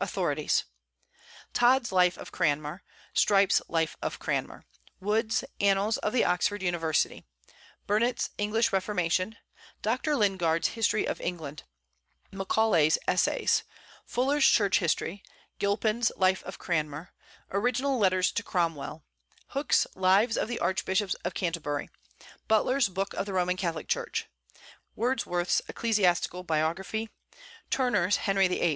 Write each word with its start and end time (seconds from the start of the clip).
AUTHORITIES. 0.00 0.62
Todd's 1.52 1.90
Life 1.90 2.16
of 2.16 2.30
Cranmer; 2.30 2.84
Strype's 3.12 3.60
Life 3.68 3.96
of 4.00 4.20
Cranmer; 4.20 4.64
Wood's 5.00 5.42
Annals 5.58 5.98
of 5.98 6.12
the 6.12 6.24
Oxford 6.24 6.62
University; 6.62 7.24
Burnet's 7.84 8.30
English 8.38 8.72
Reformation; 8.72 9.36
Doctor 9.82 10.14
Lingard's 10.14 10.68
History 10.78 11.04
of 11.04 11.20
England; 11.20 11.64
Macaulay's 12.30 12.96
Essays; 13.08 13.64
Fuller's 14.04 14.46
Church 14.46 14.78
History; 14.78 15.24
Gilpin's 15.58 16.12
Life 16.16 16.44
of 16.44 16.60
Cranmer; 16.60 17.12
Original 17.50 17.98
Letters 17.98 18.30
to 18.30 18.44
Cromwell; 18.44 19.04
Hook's 19.48 19.84
Lives 19.96 20.36
of 20.36 20.46
the 20.46 20.60
Archbishops 20.60 21.14
of 21.24 21.34
Canterbury; 21.34 21.90
Butler's 22.46 22.88
Book 22.88 23.14
of 23.14 23.26
the 23.26 23.32
Roman 23.32 23.56
Catholic 23.56 23.88
Church; 23.88 24.26
Wordsworth's 24.94 25.60
Ecclesiastical 25.66 26.44
Biography; 26.44 27.10
Turner's 27.68 28.18
Henry 28.18 28.46
VIII. 28.46 28.64